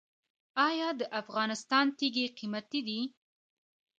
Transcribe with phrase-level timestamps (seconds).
[0.67, 3.01] آیا د افغانستان تیږې قیمتي دي؟